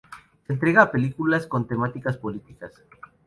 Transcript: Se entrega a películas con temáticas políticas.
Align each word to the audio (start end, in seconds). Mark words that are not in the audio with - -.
Se 0.47 0.51
entrega 0.53 0.81
a 0.81 0.89
películas 0.91 1.45
con 1.45 1.67
temáticas 1.67 2.17
políticas. 2.17 2.73